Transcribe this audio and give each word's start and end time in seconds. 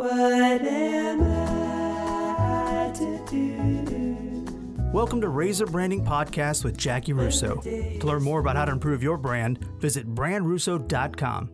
What 0.00 0.62
am 0.62 1.20
I 1.22 2.90
to 2.94 3.22
do? 3.28 4.46
Welcome 4.94 5.20
to 5.20 5.28
Razor 5.28 5.66
Branding 5.66 6.02
Podcast 6.02 6.64
with 6.64 6.78
Jaci 6.78 7.14
Russo. 7.14 7.56
To 7.60 8.06
learn 8.06 8.22
more 8.22 8.40
about 8.40 8.56
how 8.56 8.64
to 8.64 8.72
improve 8.72 9.02
your 9.02 9.18
brand, 9.18 9.62
visit 9.78 10.08
brandrusso.com. 10.14 11.50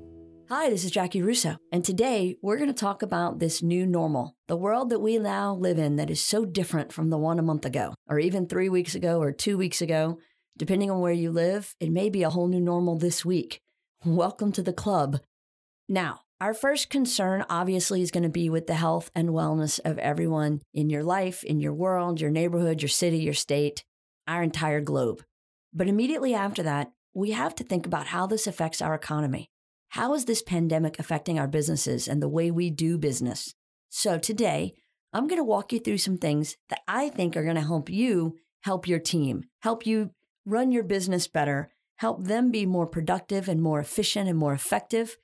Hi, 0.48 0.70
this 0.70 0.84
is 0.84 0.92
Jaci 0.92 1.24
Russo, 1.24 1.56
and 1.72 1.84
today 1.84 2.36
we're 2.40 2.56
going 2.56 2.68
to 2.68 2.72
talk 2.72 3.02
about 3.02 3.40
this 3.40 3.64
new 3.64 3.84
normal, 3.84 4.36
the 4.46 4.56
world 4.56 4.90
that 4.90 5.00
we 5.00 5.18
now 5.18 5.52
live 5.52 5.80
in 5.80 5.96
that 5.96 6.08
is 6.08 6.22
so 6.22 6.44
different 6.44 6.92
from 6.92 7.10
the 7.10 7.18
one 7.18 7.40
a 7.40 7.42
month 7.42 7.64
ago, 7.64 7.94
or 8.08 8.20
even 8.20 8.46
three 8.46 8.68
weeks 8.68 8.94
ago, 8.94 9.20
or 9.20 9.32
two 9.32 9.58
weeks 9.58 9.82
ago. 9.82 10.20
Depending 10.56 10.88
on 10.88 11.00
where 11.00 11.12
you 11.12 11.32
live, 11.32 11.74
it 11.80 11.90
may 11.90 12.08
be 12.10 12.22
a 12.22 12.30
whole 12.30 12.46
new 12.46 12.60
normal 12.60 12.96
this 12.96 13.24
week. 13.24 13.60
Welcome 14.04 14.52
to 14.52 14.62
the 14.62 14.72
club. 14.72 15.18
Now, 15.88 16.20
our 16.40 16.52
first 16.52 16.90
concern 16.90 17.44
obviously 17.48 18.02
is 18.02 18.10
going 18.10 18.22
to 18.22 18.28
be 18.28 18.50
with 18.50 18.66
the 18.66 18.74
health 18.74 19.10
and 19.14 19.30
wellness 19.30 19.80
of 19.84 19.98
everyone 19.98 20.60
in 20.74 20.90
your 20.90 21.02
life, 21.02 21.42
in 21.42 21.60
your 21.60 21.72
world, 21.72 22.20
your 22.20 22.30
neighborhood, 22.30 22.82
your 22.82 22.90
city, 22.90 23.18
your 23.18 23.34
state, 23.34 23.84
our 24.28 24.42
entire 24.42 24.80
globe. 24.80 25.22
But 25.72 25.88
immediately 25.88 26.34
after 26.34 26.62
that, 26.62 26.92
we 27.14 27.30
have 27.30 27.54
to 27.54 27.64
think 27.64 27.86
about 27.86 28.08
how 28.08 28.26
this 28.26 28.46
affects 28.46 28.82
our 28.82 28.94
economy. 28.94 29.48
How 29.90 30.12
is 30.12 30.26
this 30.26 30.42
pandemic 30.42 30.98
affecting 30.98 31.38
our 31.38 31.48
businesses 31.48 32.06
and 32.06 32.22
the 32.22 32.28
way 32.28 32.50
we 32.50 32.68
do 32.68 32.98
business? 32.98 33.54
So 33.88 34.18
today, 34.18 34.74
I'm 35.14 35.28
going 35.28 35.40
to 35.40 35.44
walk 35.44 35.72
you 35.72 35.78
through 35.78 35.98
some 35.98 36.18
things 36.18 36.56
that 36.68 36.80
I 36.86 37.08
think 37.08 37.34
are 37.34 37.44
going 37.44 37.54
to 37.54 37.62
help 37.62 37.88
you 37.88 38.36
help 38.62 38.86
your 38.88 38.98
team, 38.98 39.44
help 39.60 39.86
you 39.86 40.10
run 40.44 40.72
your 40.72 40.82
business 40.82 41.28
better, 41.28 41.70
help 41.96 42.24
them 42.24 42.50
be 42.50 42.66
more 42.66 42.86
productive 42.86 43.48
and 43.48 43.62
more 43.62 43.80
efficient 43.80 44.28
and 44.28 44.38
more 44.38 44.52
effective. 44.52 45.16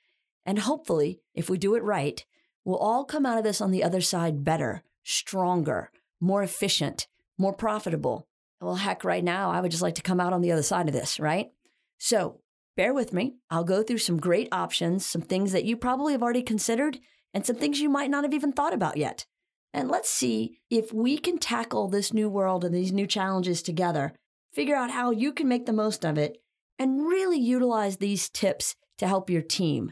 And 0.45 0.59
hopefully, 0.59 1.19
if 1.33 1.49
we 1.49 1.57
do 1.57 1.75
it 1.75 1.83
right, 1.83 2.25
we'll 2.65 2.77
all 2.77 3.05
come 3.05 3.25
out 3.25 3.37
of 3.37 3.43
this 3.43 3.61
on 3.61 3.71
the 3.71 3.83
other 3.83 4.01
side 4.01 4.43
better, 4.43 4.83
stronger, 5.03 5.91
more 6.19 6.43
efficient, 6.43 7.07
more 7.37 7.53
profitable. 7.53 8.27
Well, 8.61 8.75
heck, 8.75 9.03
right 9.03 9.23
now, 9.23 9.51
I 9.51 9.59
would 9.59 9.71
just 9.71 9.83
like 9.83 9.95
to 9.95 10.01
come 10.01 10.19
out 10.19 10.33
on 10.33 10.41
the 10.41 10.51
other 10.51 10.63
side 10.63 10.87
of 10.87 10.93
this, 10.93 11.19
right? 11.19 11.51
So 11.97 12.39
bear 12.75 12.93
with 12.93 13.13
me. 13.13 13.35
I'll 13.49 13.63
go 13.63 13.83
through 13.83 13.97
some 13.99 14.17
great 14.17 14.47
options, 14.51 15.05
some 15.05 15.21
things 15.21 15.51
that 15.51 15.65
you 15.65 15.75
probably 15.75 16.13
have 16.13 16.23
already 16.23 16.43
considered, 16.43 16.99
and 17.33 17.45
some 17.45 17.55
things 17.55 17.79
you 17.79 17.89
might 17.89 18.09
not 18.09 18.23
have 18.23 18.33
even 18.33 18.53
thought 18.53 18.73
about 18.73 18.97
yet. 18.97 19.25
And 19.73 19.89
let's 19.89 20.09
see 20.09 20.59
if 20.69 20.93
we 20.93 21.17
can 21.17 21.39
tackle 21.39 21.87
this 21.87 22.13
new 22.13 22.29
world 22.29 22.63
and 22.63 22.73
these 22.73 22.93
new 22.93 23.07
challenges 23.07 23.61
together, 23.61 24.13
figure 24.53 24.75
out 24.75 24.91
how 24.91 25.11
you 25.11 25.33
can 25.33 25.47
make 25.47 25.65
the 25.65 25.73
most 25.73 26.05
of 26.05 26.17
it, 26.17 26.37
and 26.77 27.07
really 27.07 27.39
utilize 27.39 27.97
these 27.97 28.29
tips 28.29 28.75
to 28.99 29.07
help 29.07 29.29
your 29.29 29.41
team 29.41 29.91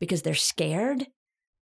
because 0.00 0.22
they're 0.22 0.34
scared 0.34 1.06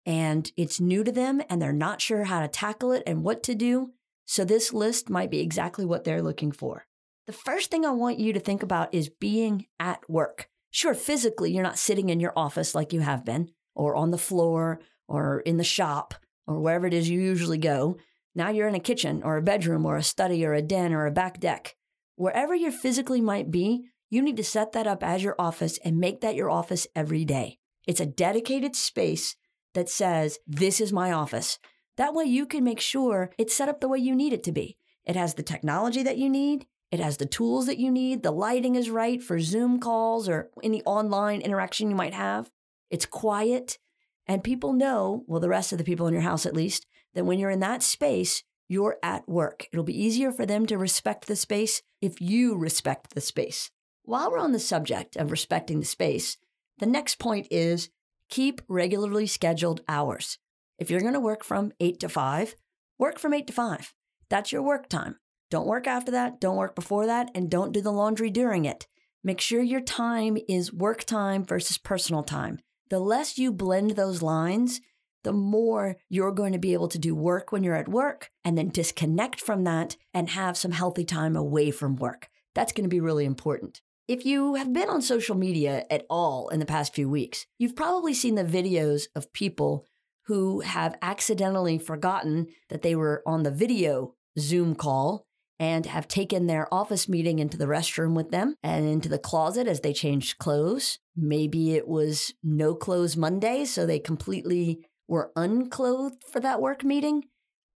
and 0.04 0.52
it's 0.56 0.80
new 0.80 1.02
to 1.02 1.12
them 1.12 1.40
and 1.48 1.62
they're 1.62 1.72
not 1.72 2.00
sure 2.00 2.24
how 2.24 2.40
to 2.40 2.48
tackle 2.48 2.92
it 2.92 3.02
and 3.06 3.22
what 3.22 3.42
to 3.44 3.54
do. 3.54 3.92
So, 4.26 4.44
this 4.44 4.72
list 4.72 5.08
might 5.08 5.30
be 5.30 5.40
exactly 5.40 5.84
what 5.84 6.04
they're 6.04 6.22
looking 6.22 6.52
for. 6.52 6.86
The 7.26 7.32
first 7.32 7.70
thing 7.70 7.84
I 7.84 7.90
want 7.90 8.18
you 8.18 8.32
to 8.32 8.40
think 8.40 8.62
about 8.62 8.92
is 8.92 9.08
being 9.08 9.66
at 9.80 10.08
work. 10.08 10.48
Sure, 10.70 10.94
physically, 10.94 11.52
you're 11.52 11.62
not 11.62 11.78
sitting 11.78 12.08
in 12.08 12.20
your 12.20 12.32
office 12.36 12.74
like 12.74 12.92
you 12.92 13.00
have 13.00 13.24
been, 13.24 13.50
or 13.74 13.96
on 13.96 14.10
the 14.10 14.18
floor, 14.18 14.80
or 15.08 15.40
in 15.40 15.56
the 15.56 15.64
shop, 15.64 16.14
or 16.46 16.60
wherever 16.60 16.86
it 16.86 16.94
is 16.94 17.08
you 17.08 17.20
usually 17.20 17.58
go. 17.58 17.96
Now 18.34 18.50
you're 18.50 18.68
in 18.68 18.74
a 18.74 18.80
kitchen, 18.80 19.22
or 19.24 19.36
a 19.36 19.42
bedroom, 19.42 19.86
or 19.86 19.96
a 19.96 20.02
study, 20.02 20.44
or 20.44 20.54
a 20.54 20.62
den, 20.62 20.92
or 20.92 21.06
a 21.06 21.10
back 21.10 21.40
deck. 21.40 21.76
Wherever 22.16 22.54
you 22.54 22.70
physically 22.70 23.20
might 23.20 23.50
be, 23.50 23.86
you 24.10 24.22
need 24.22 24.36
to 24.36 24.44
set 24.44 24.72
that 24.72 24.86
up 24.86 25.02
as 25.02 25.22
your 25.22 25.34
office 25.38 25.78
and 25.84 25.98
make 25.98 26.20
that 26.20 26.36
your 26.36 26.50
office 26.50 26.86
every 26.94 27.24
day. 27.24 27.58
It's 27.86 28.00
a 28.00 28.06
dedicated 28.06 28.74
space 28.74 29.36
that 29.74 29.88
says, 29.88 30.38
This 30.46 30.80
is 30.80 30.92
my 30.92 31.12
office. 31.12 31.58
That 31.96 32.14
way 32.14 32.24
you 32.24 32.46
can 32.46 32.64
make 32.64 32.80
sure 32.80 33.30
it's 33.38 33.54
set 33.54 33.68
up 33.68 33.80
the 33.80 33.88
way 33.88 33.98
you 33.98 34.14
need 34.14 34.32
it 34.32 34.42
to 34.44 34.52
be. 34.52 34.76
It 35.04 35.16
has 35.16 35.34
the 35.34 35.42
technology 35.42 36.02
that 36.02 36.18
you 36.18 36.28
need, 36.28 36.66
it 36.90 37.00
has 37.00 37.16
the 37.16 37.26
tools 37.26 37.66
that 37.66 37.78
you 37.78 37.90
need, 37.90 38.22
the 38.22 38.30
lighting 38.30 38.74
is 38.74 38.90
right 38.90 39.22
for 39.22 39.40
Zoom 39.40 39.80
calls 39.80 40.28
or 40.28 40.50
any 40.62 40.82
online 40.82 41.40
interaction 41.40 41.90
you 41.90 41.96
might 41.96 42.14
have. 42.14 42.50
It's 42.90 43.06
quiet, 43.06 43.78
and 44.26 44.44
people 44.44 44.72
know, 44.72 45.24
well, 45.26 45.40
the 45.40 45.48
rest 45.48 45.72
of 45.72 45.78
the 45.78 45.84
people 45.84 46.06
in 46.06 46.12
your 46.12 46.22
house 46.22 46.46
at 46.46 46.54
least, 46.54 46.86
that 47.14 47.24
when 47.24 47.38
you're 47.38 47.50
in 47.50 47.60
that 47.60 47.82
space, 47.82 48.42
you're 48.68 48.98
at 49.02 49.28
work. 49.28 49.66
It'll 49.72 49.84
be 49.84 50.00
easier 50.00 50.32
for 50.32 50.44
them 50.44 50.66
to 50.66 50.78
respect 50.78 51.26
the 51.26 51.36
space 51.36 51.82
if 52.00 52.20
you 52.20 52.56
respect 52.56 53.14
the 53.14 53.20
space. 53.20 53.70
While 54.02 54.30
we're 54.30 54.38
on 54.38 54.52
the 54.52 54.58
subject 54.58 55.16
of 55.16 55.30
respecting 55.30 55.80
the 55.80 55.86
space, 55.86 56.36
the 56.78 56.86
next 56.86 57.18
point 57.18 57.48
is 57.50 57.90
keep 58.28 58.60
regularly 58.68 59.26
scheduled 59.26 59.82
hours. 59.88 60.38
If 60.78 60.90
you're 60.90 61.00
going 61.00 61.14
to 61.14 61.20
work 61.20 61.44
from 61.44 61.72
8 61.80 62.00
to 62.00 62.08
5, 62.08 62.54
work 62.98 63.18
from 63.18 63.32
8 63.32 63.46
to 63.46 63.52
5. 63.52 63.94
That's 64.28 64.52
your 64.52 64.62
work 64.62 64.88
time. 64.88 65.16
Don't 65.50 65.66
work 65.66 65.86
after 65.86 66.10
that, 66.10 66.40
don't 66.40 66.56
work 66.56 66.74
before 66.74 67.06
that, 67.06 67.30
and 67.34 67.50
don't 67.50 67.72
do 67.72 67.80
the 67.80 67.92
laundry 67.92 68.30
during 68.30 68.64
it. 68.64 68.86
Make 69.22 69.40
sure 69.40 69.62
your 69.62 69.80
time 69.80 70.36
is 70.48 70.72
work 70.72 71.04
time 71.04 71.44
versus 71.44 71.78
personal 71.78 72.22
time. 72.22 72.58
The 72.90 72.98
less 72.98 73.38
you 73.38 73.52
blend 73.52 73.92
those 73.92 74.22
lines, 74.22 74.80
the 75.24 75.32
more 75.32 75.96
you're 76.08 76.32
going 76.32 76.52
to 76.52 76.58
be 76.58 76.72
able 76.72 76.88
to 76.88 76.98
do 76.98 77.14
work 77.14 77.50
when 77.50 77.64
you're 77.64 77.74
at 77.74 77.88
work 77.88 78.30
and 78.44 78.56
then 78.56 78.68
disconnect 78.68 79.40
from 79.40 79.64
that 79.64 79.96
and 80.14 80.30
have 80.30 80.56
some 80.56 80.72
healthy 80.72 81.04
time 81.04 81.34
away 81.34 81.70
from 81.70 81.96
work. 81.96 82.28
That's 82.54 82.72
going 82.72 82.84
to 82.84 82.94
be 82.94 83.00
really 83.00 83.24
important. 83.24 83.82
If 84.08 84.24
you 84.24 84.54
have 84.54 84.72
been 84.72 84.88
on 84.88 85.02
social 85.02 85.34
media 85.34 85.84
at 85.90 86.06
all 86.08 86.48
in 86.50 86.60
the 86.60 86.66
past 86.66 86.94
few 86.94 87.08
weeks, 87.08 87.44
you've 87.58 87.74
probably 87.74 88.14
seen 88.14 88.36
the 88.36 88.44
videos 88.44 89.08
of 89.16 89.32
people 89.32 89.84
who 90.26 90.60
have 90.60 90.96
accidentally 91.02 91.76
forgotten 91.76 92.46
that 92.68 92.82
they 92.82 92.94
were 92.94 93.24
on 93.26 93.42
the 93.42 93.50
video 93.50 94.14
Zoom 94.38 94.76
call 94.76 95.26
and 95.58 95.86
have 95.86 96.06
taken 96.06 96.46
their 96.46 96.72
office 96.72 97.08
meeting 97.08 97.40
into 97.40 97.56
the 97.56 97.64
restroom 97.64 98.14
with 98.14 98.30
them 98.30 98.54
and 98.62 98.86
into 98.88 99.08
the 99.08 99.18
closet 99.18 99.66
as 99.66 99.80
they 99.80 99.92
changed 99.92 100.38
clothes. 100.38 101.00
Maybe 101.16 101.74
it 101.74 101.88
was 101.88 102.32
no 102.44 102.76
clothes 102.76 103.16
Monday, 103.16 103.64
so 103.64 103.86
they 103.86 103.98
completely 103.98 104.86
were 105.08 105.32
unclothed 105.34 106.22
for 106.30 106.38
that 106.38 106.60
work 106.60 106.84
meeting. 106.84 107.24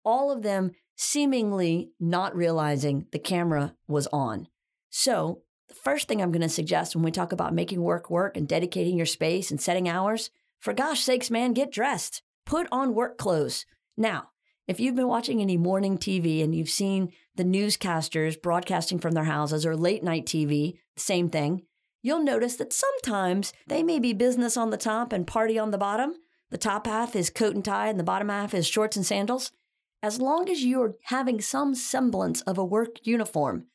All 0.04 0.30
of 0.30 0.42
them 0.42 0.70
seemingly 0.96 1.90
not 1.98 2.36
realizing 2.36 3.06
the 3.10 3.18
camera 3.18 3.74
was 3.88 4.06
on. 4.12 4.46
So 4.90 5.42
the 5.70 5.74
first 5.76 6.08
thing 6.08 6.20
I'm 6.20 6.32
going 6.32 6.42
to 6.42 6.48
suggest 6.48 6.96
when 6.96 7.04
we 7.04 7.12
talk 7.12 7.30
about 7.30 7.54
making 7.54 7.80
work 7.80 8.10
work 8.10 8.36
and 8.36 8.48
dedicating 8.48 8.96
your 8.96 9.06
space 9.06 9.52
and 9.52 9.60
setting 9.60 9.88
hours, 9.88 10.30
for 10.58 10.74
gosh 10.74 11.00
sakes, 11.00 11.30
man, 11.30 11.52
get 11.52 11.70
dressed. 11.70 12.22
Put 12.44 12.66
on 12.72 12.92
work 12.92 13.18
clothes. 13.18 13.64
Now, 13.96 14.30
if 14.66 14.80
you've 14.80 14.96
been 14.96 15.06
watching 15.06 15.40
any 15.40 15.56
morning 15.56 15.96
TV 15.96 16.42
and 16.42 16.52
you've 16.52 16.68
seen 16.68 17.12
the 17.36 17.44
newscasters 17.44 18.40
broadcasting 18.42 18.98
from 18.98 19.12
their 19.12 19.24
houses 19.24 19.64
or 19.64 19.76
late 19.76 20.02
night 20.02 20.26
TV, 20.26 20.78
same 20.96 21.30
thing, 21.30 21.62
you'll 22.02 22.24
notice 22.24 22.56
that 22.56 22.72
sometimes 22.72 23.52
they 23.68 23.84
may 23.84 24.00
be 24.00 24.12
business 24.12 24.56
on 24.56 24.70
the 24.70 24.76
top 24.76 25.12
and 25.12 25.24
party 25.24 25.56
on 25.56 25.70
the 25.70 25.78
bottom. 25.78 26.14
The 26.50 26.58
top 26.58 26.88
half 26.88 27.14
is 27.14 27.30
coat 27.30 27.54
and 27.54 27.64
tie 27.64 27.86
and 27.86 27.98
the 27.98 28.04
bottom 28.04 28.28
half 28.28 28.54
is 28.54 28.66
shorts 28.66 28.96
and 28.96 29.06
sandals. 29.06 29.52
As 30.02 30.20
long 30.20 30.50
as 30.50 30.64
you're 30.64 30.96
having 31.04 31.40
some 31.40 31.76
semblance 31.76 32.40
of 32.40 32.58
a 32.58 32.64
work 32.64 32.96
uniform, 33.04 33.66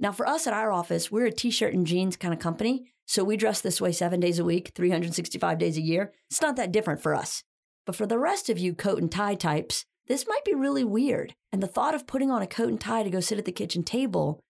now, 0.00 0.12
for 0.12 0.26
us 0.26 0.46
at 0.46 0.54
our 0.54 0.72
office, 0.72 1.10
we're 1.10 1.26
a 1.26 1.32
t 1.32 1.50
shirt 1.50 1.74
and 1.74 1.86
jeans 1.86 2.16
kind 2.16 2.34
of 2.34 2.40
company. 2.40 2.92
So 3.06 3.22
we 3.22 3.36
dress 3.36 3.60
this 3.60 3.80
way 3.80 3.92
seven 3.92 4.18
days 4.18 4.38
a 4.38 4.44
week, 4.44 4.72
365 4.74 5.58
days 5.58 5.76
a 5.76 5.82
year. 5.82 6.12
It's 6.30 6.40
not 6.42 6.56
that 6.56 6.72
different 6.72 7.02
for 7.02 7.14
us. 7.14 7.44
But 7.86 7.94
for 7.94 8.06
the 8.06 8.18
rest 8.18 8.48
of 8.48 8.58
you 8.58 8.74
coat 8.74 8.98
and 8.98 9.12
tie 9.12 9.34
types, 9.34 9.84
this 10.06 10.26
might 10.26 10.44
be 10.44 10.54
really 10.54 10.84
weird. 10.84 11.34
And 11.52 11.62
the 11.62 11.68
thought 11.68 11.94
of 11.94 12.06
putting 12.06 12.30
on 12.30 12.42
a 12.42 12.46
coat 12.46 12.70
and 12.70 12.80
tie 12.80 13.02
to 13.02 13.10
go 13.10 13.20
sit 13.20 13.38
at 13.38 13.44
the 13.44 13.52
kitchen 13.52 13.82
table 13.82 14.40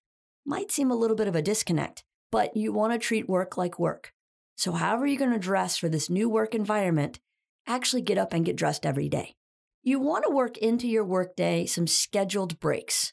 might 0.47 0.71
seem 0.71 0.91
a 0.91 0.97
little 0.97 1.16
bit 1.16 1.28
of 1.28 1.34
a 1.34 1.43
disconnect. 1.43 2.05
But 2.31 2.56
you 2.56 2.72
want 2.72 2.93
to 2.93 2.99
treat 2.99 3.28
work 3.28 3.56
like 3.56 3.78
work. 3.78 4.12
So, 4.56 4.72
however 4.72 5.06
you're 5.06 5.19
going 5.19 5.32
to 5.32 5.38
dress 5.38 5.76
for 5.76 5.88
this 5.88 6.09
new 6.09 6.28
work 6.28 6.55
environment, 6.55 7.19
actually 7.66 8.03
get 8.03 8.19
up 8.19 8.32
and 8.32 8.44
get 8.44 8.56
dressed 8.56 8.87
every 8.87 9.09
day. 9.09 9.34
You 9.82 9.99
want 9.99 10.25
to 10.25 10.31
work 10.31 10.56
into 10.58 10.87
your 10.87 11.05
workday 11.05 11.67
some 11.67 11.87
scheduled 11.87 12.58
breaks 12.61 13.12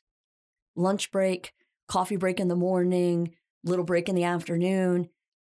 lunch 0.75 1.12
break, 1.12 1.51
coffee 1.92 2.16
break 2.16 2.40
in 2.40 2.48
the 2.48 2.56
morning, 2.56 3.36
little 3.66 3.84
break 3.84 4.08
in 4.08 4.16
the 4.16 4.24
afternoon. 4.24 5.10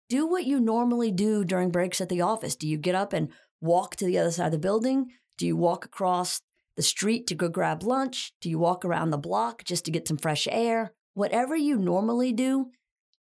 Do 0.08 0.25
what 0.25 0.44
you 0.44 0.61
normally 0.61 1.11
do 1.11 1.44
during 1.44 1.70
breaks 1.70 2.00
at 2.00 2.08
the 2.08 2.20
office. 2.20 2.55
Do 2.55 2.69
you 2.69 2.79
get 2.79 2.94
up 2.94 3.12
and 3.12 3.31
walk 3.61 3.96
to 3.96 4.05
the 4.05 4.19
other 4.19 4.31
side 4.31 4.46
of 4.46 4.52
the 4.52 4.58
building? 4.58 5.11
Do 5.37 5.49
you 5.49 5.56
walk 5.56 5.85
across 5.85 6.38
the 6.76 6.82
street 6.82 7.26
to 7.26 7.35
go 7.35 7.49
grab 7.49 7.82
lunch? 7.82 8.35
Do 8.40 8.49
you 8.49 8.56
walk 8.56 8.85
around 8.85 9.11
the 9.11 9.19
block 9.19 9.64
just 9.64 9.85
to 9.87 9.90
get 9.90 10.06
some 10.06 10.17
fresh 10.17 10.46
air? 10.49 10.93
Whatever 11.14 11.56
you 11.56 11.76
normally 11.76 12.32
do, 12.32 12.70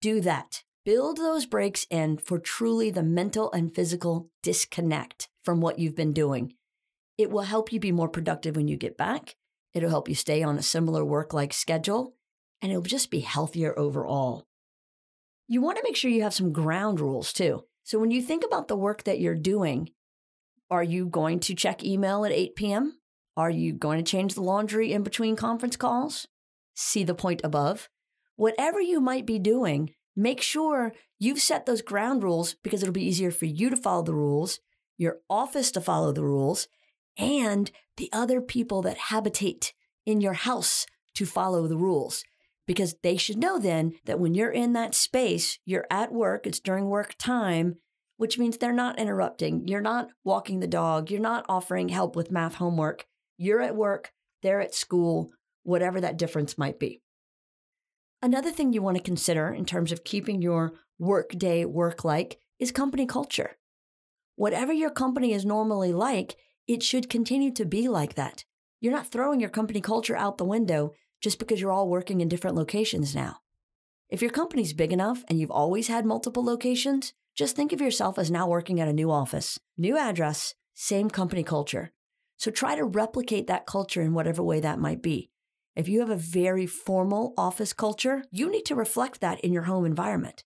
do 0.01 0.19
that. 0.21 0.63
Build 0.83 1.17
those 1.17 1.45
breaks 1.45 1.85
in 1.91 2.17
for 2.17 2.39
truly 2.39 2.89
the 2.89 3.03
mental 3.03 3.51
and 3.51 3.73
physical 3.75 4.31
disconnect 4.41 5.29
from 5.43 5.61
what 5.61 5.77
you've 5.77 5.95
been 5.95 6.13
doing. 6.13 6.53
It 7.19 7.29
will 7.29 7.43
help 7.43 7.71
you 7.71 7.79
be 7.79 7.91
more 7.91 8.09
productive 8.09 8.55
when 8.55 8.67
you 8.67 8.75
get 8.75 8.97
back. 8.97 9.35
It'll 9.75 9.91
help 9.91 10.09
you 10.09 10.15
stay 10.15 10.41
on 10.41 10.57
a 10.57 10.63
similar 10.63 11.05
work 11.05 11.31
like 11.31 11.53
schedule 11.53 12.15
and 12.63 12.71
it'll 12.71 12.81
just 12.81 13.11
be 13.11 13.19
healthier 13.19 13.77
overall. 13.77 14.47
You 15.47 15.61
want 15.61 15.77
to 15.77 15.83
make 15.83 15.97
sure 15.97 16.09
you 16.09 16.23
have 16.23 16.33
some 16.33 16.53
ground 16.53 17.01
rules 17.01 17.33
too. 17.33 17.65
So 17.83 17.99
when 17.99 18.09
you 18.09 18.21
think 18.21 18.43
about 18.43 18.69
the 18.69 18.77
work 18.77 19.03
that 19.03 19.19
you're 19.19 19.35
doing, 19.35 19.89
Are 20.71 20.83
you 20.83 21.05
going 21.05 21.39
to 21.41 21.53
check 21.53 21.83
email 21.83 22.25
at 22.25 22.31
8 22.31 22.55
p.m.? 22.55 22.97
Are 23.37 23.49
you 23.49 23.73
going 23.73 24.03
to 24.03 24.11
change 24.11 24.33
the 24.33 24.41
laundry 24.41 24.91
in 24.91 25.03
between 25.03 25.35
conference 25.35 25.75
calls? 25.75 26.27
See 26.73 27.03
the 27.03 27.13
point 27.13 27.41
above. 27.43 27.89
Whatever 28.37 28.81
you 28.81 28.99
might 28.99 29.27
be 29.27 29.37
doing, 29.37 29.93
make 30.15 30.41
sure 30.41 30.93
you've 31.19 31.41
set 31.41 31.65
those 31.65 31.83
ground 31.83 32.23
rules 32.23 32.55
because 32.63 32.81
it'll 32.81 32.93
be 32.93 33.05
easier 33.05 33.29
for 33.29 33.45
you 33.45 33.69
to 33.69 33.77
follow 33.77 34.01
the 34.03 34.15
rules, 34.15 34.59
your 34.97 35.19
office 35.29 35.69
to 35.71 35.81
follow 35.81 36.11
the 36.11 36.23
rules, 36.23 36.67
and 37.17 37.69
the 37.97 38.09
other 38.11 38.41
people 38.41 38.81
that 38.81 38.97
habitate 38.97 39.73
in 40.05 40.21
your 40.21 40.33
house 40.33 40.87
to 41.13 41.25
follow 41.25 41.67
the 41.67 41.77
rules. 41.77 42.23
Because 42.65 42.95
they 43.03 43.17
should 43.17 43.37
know 43.37 43.59
then 43.59 43.93
that 44.05 44.19
when 44.19 44.33
you're 44.33 44.51
in 44.51 44.73
that 44.73 44.95
space, 44.95 45.59
you're 45.65 45.85
at 45.91 46.13
work, 46.13 46.47
it's 46.47 46.59
during 46.59 46.85
work 46.85 47.15
time, 47.17 47.75
which 48.17 48.37
means 48.37 48.57
they're 48.57 48.71
not 48.71 48.99
interrupting. 48.99 49.67
You're 49.67 49.81
not 49.81 50.09
walking 50.23 50.59
the 50.59 50.67
dog. 50.67 51.11
You're 51.11 51.19
not 51.19 51.45
offering 51.49 51.89
help 51.89 52.15
with 52.15 52.31
math 52.31 52.55
homework. 52.55 53.05
You're 53.37 53.61
at 53.61 53.75
work, 53.75 54.13
they're 54.41 54.61
at 54.61 54.75
school, 54.75 55.31
whatever 55.63 55.99
that 55.99 56.17
difference 56.17 56.57
might 56.57 56.79
be. 56.79 57.01
Another 58.21 58.51
thing 58.51 58.71
you 58.71 58.81
want 58.81 58.95
to 58.95 59.03
consider 59.03 59.49
in 59.49 59.65
terms 59.65 59.91
of 59.91 60.05
keeping 60.05 60.41
your 60.41 60.73
work 60.97 61.31
day 61.31 61.65
work 61.65 62.05
like 62.05 62.39
is 62.59 62.71
company 62.71 63.05
culture. 63.05 63.57
Whatever 64.35 64.71
your 64.71 64.89
company 64.89 65.33
is 65.33 65.45
normally 65.45 65.91
like, 65.91 66.37
it 66.67 66.81
should 66.81 67.09
continue 67.09 67.51
to 67.51 67.65
be 67.65 67.89
like 67.89 68.15
that. 68.15 68.45
You're 68.79 68.93
not 68.93 69.07
throwing 69.07 69.39
your 69.39 69.49
company 69.49 69.81
culture 69.81 70.15
out 70.15 70.37
the 70.37 70.45
window 70.45 70.93
just 71.23 71.39
because 71.39 71.61
you're 71.61 71.71
all 71.71 71.87
working 71.87 72.19
in 72.19 72.27
different 72.27 72.57
locations 72.57 73.15
now. 73.15 73.37
If 74.09 74.21
your 74.21 74.29
company's 74.29 74.73
big 74.73 74.91
enough 74.91 75.23
and 75.29 75.39
you've 75.39 75.49
always 75.49 75.87
had 75.87 76.05
multiple 76.05 76.43
locations, 76.43 77.13
just 77.33 77.55
think 77.55 77.71
of 77.71 77.81
yourself 77.81 78.19
as 78.19 78.29
now 78.29 78.47
working 78.47 78.79
at 78.81 78.89
a 78.89 78.93
new 78.93 79.09
office, 79.09 79.57
new 79.77 79.97
address, 79.97 80.53
same 80.75 81.09
company 81.09 81.43
culture. 81.43 81.91
So 82.37 82.51
try 82.51 82.75
to 82.75 82.83
replicate 82.83 83.47
that 83.47 83.65
culture 83.65 84.01
in 84.01 84.13
whatever 84.13 84.43
way 84.43 84.59
that 84.59 84.79
might 84.79 85.01
be. 85.01 85.29
If 85.75 85.87
you 85.87 86.01
have 86.01 86.09
a 86.09 86.15
very 86.17 86.67
formal 86.67 87.33
office 87.37 87.71
culture, 87.73 88.23
you 88.29 88.51
need 88.51 88.65
to 88.65 88.75
reflect 88.75 89.21
that 89.21 89.39
in 89.39 89.53
your 89.53 89.63
home 89.63 89.85
environment. 89.85 90.43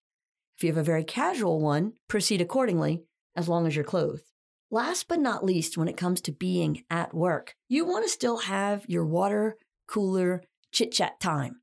If 0.56 0.64
you 0.64 0.70
have 0.70 0.78
a 0.78 0.84
very 0.84 1.04
casual 1.04 1.60
one, 1.60 1.94
proceed 2.08 2.40
accordingly 2.40 3.04
as 3.36 3.50
long 3.50 3.66
as 3.68 3.76
you're 3.76 3.84
clothed. 3.84 4.24
Last 4.70 5.08
but 5.08 5.20
not 5.20 5.44
least, 5.44 5.78
when 5.78 5.88
it 5.88 5.98
comes 5.98 6.22
to 6.22 6.32
being 6.32 6.84
at 6.90 7.14
work, 7.14 7.56
you 7.68 7.84
want 7.84 8.06
to 8.06 8.10
still 8.10 8.38
have 8.38 8.86
your 8.88 9.06
water 9.06 9.58
cooler 9.88 10.44
chit 10.78 10.92
chat 10.92 11.20
time. 11.20 11.60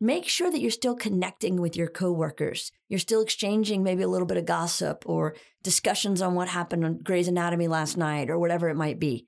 Make 0.00 0.26
sure 0.26 0.50
that 0.50 0.60
you're 0.62 0.70
still 0.70 0.96
connecting 0.96 1.60
with 1.60 1.76
your 1.76 1.86
coworkers. 1.86 2.72
You're 2.88 2.98
still 2.98 3.20
exchanging 3.20 3.82
maybe 3.82 4.02
a 4.02 4.08
little 4.08 4.26
bit 4.26 4.38
of 4.38 4.46
gossip 4.46 5.02
or 5.04 5.36
discussions 5.62 6.22
on 6.22 6.34
what 6.34 6.48
happened 6.48 6.82
on 6.82 7.00
Grey's 7.00 7.28
Anatomy 7.28 7.68
last 7.68 7.98
night 7.98 8.30
or 8.30 8.38
whatever 8.38 8.70
it 8.70 8.74
might 8.74 8.98
be. 8.98 9.26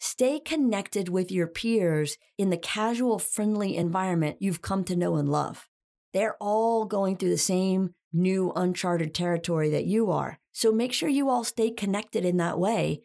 Stay 0.00 0.40
connected 0.40 1.10
with 1.10 1.30
your 1.30 1.46
peers 1.46 2.16
in 2.38 2.48
the 2.48 2.56
casual, 2.56 3.18
friendly 3.18 3.76
environment 3.76 4.38
you've 4.40 4.62
come 4.62 4.84
to 4.84 4.96
know 4.96 5.16
and 5.16 5.30
love. 5.30 5.68
They're 6.14 6.36
all 6.40 6.86
going 6.86 7.18
through 7.18 7.30
the 7.30 7.36
same 7.36 7.90
new 8.10 8.52
uncharted 8.56 9.14
territory 9.14 9.68
that 9.68 9.84
you 9.84 10.10
are. 10.10 10.38
So 10.52 10.72
make 10.72 10.94
sure 10.94 11.10
you 11.10 11.28
all 11.28 11.44
stay 11.44 11.70
connected 11.70 12.24
in 12.24 12.38
that 12.38 12.58
way. 12.58 13.02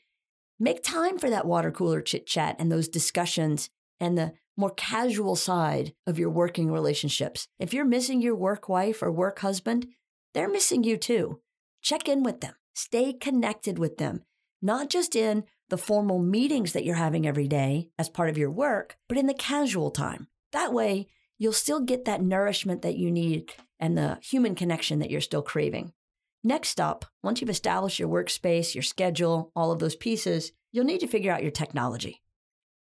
Make 0.62 0.82
time 0.82 1.18
for 1.18 1.30
that 1.30 1.46
water 1.46 1.72
cooler 1.72 2.02
chit 2.02 2.26
chat 2.26 2.56
and 2.58 2.72
those 2.72 2.88
discussions 2.88 3.70
and 4.00 4.18
the 4.18 4.32
more 4.58 4.72
casual 4.72 5.36
side 5.36 5.94
of 6.06 6.20
your 6.20 6.30
working 6.30 6.72
relationships. 6.72 7.48
If 7.60 7.74
you're 7.74 7.86
missing 7.86 8.22
your 8.22 8.36
work 8.36 8.68
wife 8.68 9.02
or 9.02 9.12
work 9.12 9.40
husband, 9.40 9.88
they're 10.34 10.50
missing 10.50 10.84
you 10.84 10.98
too. 10.98 11.40
Check 11.82 12.10
in 12.10 12.24
with 12.24 12.42
them, 12.42 12.56
stay 12.74 13.14
connected 13.14 13.80
with 13.80 13.98
them, 13.98 14.24
not 14.62 14.90
just 14.90 15.16
in 15.16 15.44
the 15.70 15.78
formal 15.78 16.20
meetings 16.20 16.74
that 16.74 16.84
you're 16.84 16.96
having 16.96 17.28
every 17.28 17.48
day 17.48 17.90
as 18.00 18.10
part 18.10 18.30
of 18.30 18.38
your 18.38 18.52
work, 18.52 18.98
but 19.08 19.18
in 19.18 19.28
the 19.28 19.34
casual 19.34 19.92
time. 19.92 20.28
That 20.52 20.74
way, 20.74 21.08
you'll 21.38 21.54
still 21.54 21.82
get 21.82 22.06
that 22.06 22.22
nourishment 22.22 22.82
that 22.82 22.98
you 22.98 23.12
need 23.12 23.54
and 23.80 23.98
the 23.98 24.18
human 24.24 24.56
connection 24.56 25.00
that 25.00 25.12
you're 25.12 25.22
still 25.22 25.42
craving. 25.44 25.94
Next 26.44 26.80
up, 26.80 27.06
once 27.22 27.42
you've 27.42 27.50
established 27.50 28.00
your 28.00 28.10
workspace, 28.10 28.74
your 28.74 28.82
schedule, 28.82 29.52
all 29.56 29.72
of 29.72 29.80
those 29.80 29.96
pieces, 29.96 30.52
you'll 30.72 30.86
need 30.86 31.02
to 31.02 31.08
figure 31.08 31.32
out 31.32 31.44
your 31.44 31.52
technology. 31.52 32.22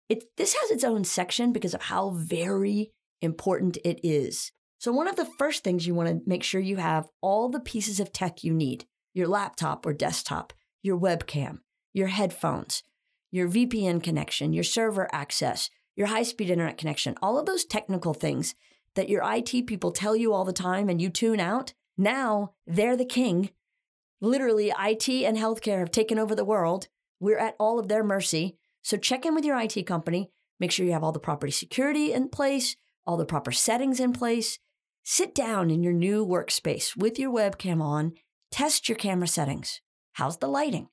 It, 0.09 0.23
this 0.37 0.55
has 0.61 0.71
its 0.71 0.83
own 0.83 1.03
section 1.03 1.51
because 1.51 1.73
of 1.73 1.83
how 1.83 2.11
very 2.11 2.91
important 3.21 3.77
it 3.83 3.99
is. 4.07 4.51
So, 4.79 4.91
one 4.91 5.07
of 5.07 5.15
the 5.15 5.25
first 5.25 5.63
things 5.63 5.87
you 5.87 5.95
want 5.95 6.09
to 6.09 6.29
make 6.29 6.43
sure 6.43 6.61
you 6.61 6.77
have 6.77 7.07
all 7.21 7.49
the 7.49 7.59
pieces 7.59 7.99
of 7.99 8.13
tech 8.13 8.43
you 8.43 8.53
need 8.53 8.85
your 9.13 9.27
laptop 9.27 9.83
or 9.85 9.93
desktop, 9.93 10.53
your 10.83 10.97
webcam, 10.97 11.59
your 11.91 12.07
headphones, 12.07 12.83
your 13.31 13.49
VPN 13.49 14.01
connection, 14.03 14.53
your 14.53 14.63
server 14.63 15.09
access, 15.11 15.71
your 15.95 16.07
high 16.07 16.21
speed 16.21 16.51
internet 16.51 16.77
connection, 16.77 17.15
all 17.21 17.39
of 17.39 17.47
those 17.47 17.65
technical 17.65 18.13
things 18.13 18.53
that 18.93 19.09
your 19.09 19.23
IT 19.25 19.65
people 19.65 19.91
tell 19.91 20.15
you 20.15 20.33
all 20.33 20.45
the 20.45 20.53
time 20.53 20.87
and 20.87 21.01
you 21.01 21.09
tune 21.09 21.39
out. 21.39 21.73
Now 21.97 22.53
they're 22.67 22.95
the 22.95 23.05
king. 23.05 23.49
Literally, 24.21 24.69
IT 24.79 25.09
and 25.09 25.37
healthcare 25.37 25.79
have 25.79 25.91
taken 25.91 26.19
over 26.19 26.35
the 26.35 26.45
world. 26.45 26.87
We're 27.19 27.39
at 27.39 27.55
all 27.59 27.79
of 27.79 27.87
their 27.87 28.03
mercy. 28.03 28.57
So 28.87 28.95
check 28.95 29.25
in 29.25 29.35
with 29.35 29.43
your 29.43 29.59
IT 29.59 29.85
company. 29.85 30.31
Make 30.61 30.71
sure 30.71 30.85
you 30.85 30.93
have 30.93 31.03
all 31.03 31.11
the 31.11 31.19
proper 31.19 31.51
security 31.51 32.13
in 32.13 32.29
place, 32.29 32.77
all 33.05 33.17
the 33.17 33.25
proper 33.25 33.51
settings 33.51 33.99
in 33.99 34.13
place. 34.13 34.59
Sit 35.03 35.35
down 35.35 35.69
in 35.69 35.83
your 35.83 35.91
new 35.91 36.25
workspace 36.25 36.95
with 36.95 37.19
your 37.19 37.29
webcam 37.29 37.81
on. 37.81 38.13
Test 38.49 38.87
your 38.87 38.95
camera 38.95 39.27
settings. 39.27 39.81
How's 40.13 40.37
the 40.37 40.47
lighting? 40.47 40.87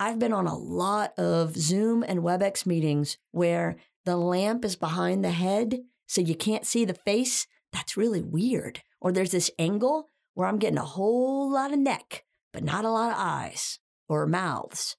I've 0.00 0.18
been 0.18 0.32
on 0.32 0.48
a 0.48 0.58
lot 0.58 1.16
of 1.16 1.54
Zoom 1.54 2.02
and 2.02 2.22
WebEx 2.22 2.66
meetings 2.66 3.18
where 3.30 3.76
the 4.04 4.16
lamp 4.16 4.64
is 4.64 4.74
behind 4.74 5.24
the 5.24 5.30
head 5.30 5.82
so 6.08 6.20
you 6.20 6.34
can't 6.34 6.66
see 6.66 6.84
the 6.84 6.94
face. 6.94 7.46
That's 7.72 7.96
really 7.96 8.20
weird. 8.20 8.82
Or 9.00 9.12
there's 9.12 9.30
this 9.30 9.52
angle 9.60 10.08
where 10.34 10.48
I'm 10.48 10.58
getting 10.58 10.76
a 10.76 10.84
whole 10.84 11.52
lot 11.52 11.72
of 11.72 11.78
neck, 11.78 12.24
but 12.52 12.64
not 12.64 12.84
a 12.84 12.90
lot 12.90 13.12
of 13.12 13.16
eyes 13.16 13.78
or 14.08 14.26
mouths. 14.26 14.96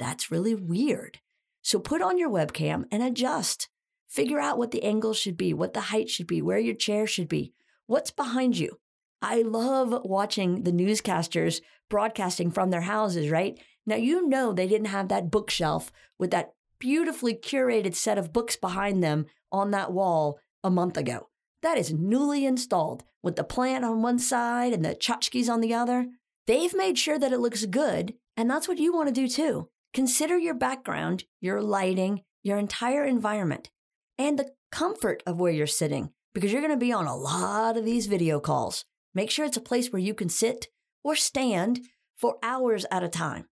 That's 0.00 0.32
really 0.32 0.56
weird. 0.56 1.20
So 1.64 1.78
put 1.78 2.02
on 2.02 2.18
your 2.18 2.28
webcam 2.28 2.84
and 2.92 3.02
adjust. 3.02 3.70
Figure 4.06 4.38
out 4.38 4.58
what 4.58 4.70
the 4.70 4.84
angle 4.84 5.14
should 5.14 5.36
be, 5.38 5.54
what 5.54 5.72
the 5.72 5.80
height 5.80 6.10
should 6.10 6.26
be, 6.26 6.42
where 6.42 6.58
your 6.58 6.74
chair 6.74 7.06
should 7.06 7.26
be, 7.26 7.54
what's 7.86 8.10
behind 8.10 8.58
you. 8.58 8.78
I 9.22 9.40
love 9.40 10.02
watching 10.04 10.64
the 10.64 10.72
newscasters 10.72 11.62
broadcasting 11.88 12.50
from 12.50 12.68
their 12.68 12.82
houses, 12.82 13.30
right? 13.30 13.58
Now, 13.86 13.96
you 13.96 14.28
know 14.28 14.52
they 14.52 14.68
didn't 14.68 14.88
have 14.88 15.08
that 15.08 15.30
bookshelf 15.30 15.90
with 16.18 16.30
that 16.32 16.52
beautifully 16.78 17.34
curated 17.34 17.94
set 17.94 18.18
of 18.18 18.32
books 18.32 18.56
behind 18.56 19.02
them 19.02 19.24
on 19.50 19.70
that 19.70 19.90
wall 19.90 20.38
a 20.62 20.70
month 20.70 20.98
ago. 20.98 21.30
That 21.62 21.78
is 21.78 21.94
newly 21.94 22.44
installed 22.44 23.04
with 23.22 23.36
the 23.36 23.44
plant 23.44 23.86
on 23.86 24.02
one 24.02 24.18
side 24.18 24.74
and 24.74 24.84
the 24.84 24.94
tchotchkes 24.94 25.48
on 25.48 25.62
the 25.62 25.72
other. 25.72 26.08
They've 26.46 26.76
made 26.76 26.98
sure 26.98 27.18
that 27.18 27.32
it 27.32 27.40
looks 27.40 27.64
good, 27.64 28.12
and 28.36 28.50
that's 28.50 28.68
what 28.68 28.78
you 28.78 28.92
want 28.92 29.08
to 29.08 29.14
do 29.14 29.28
too. 29.28 29.70
Consider 29.94 30.36
your 30.36 30.54
background, 30.54 31.22
your 31.40 31.62
lighting, 31.62 32.22
your 32.42 32.58
entire 32.58 33.04
environment, 33.04 33.70
and 34.18 34.36
the 34.36 34.50
comfort 34.72 35.22
of 35.24 35.38
where 35.38 35.52
you're 35.52 35.68
sitting, 35.68 36.10
because 36.34 36.50
you're 36.50 36.60
going 36.60 36.74
to 36.74 36.76
be 36.76 36.92
on 36.92 37.06
a 37.06 37.16
lot 37.16 37.76
of 37.76 37.84
these 37.84 38.08
video 38.08 38.40
calls. 38.40 38.84
Make 39.14 39.30
sure 39.30 39.46
it's 39.46 39.56
a 39.56 39.60
place 39.60 39.92
where 39.92 40.02
you 40.02 40.12
can 40.12 40.28
sit 40.28 40.66
or 41.04 41.14
stand 41.14 41.82
for 42.16 42.38
hours 42.42 42.84
at 42.90 43.04
a 43.04 43.08
time. 43.08 43.46